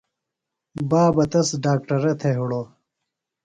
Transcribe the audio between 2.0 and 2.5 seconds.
تھےۡ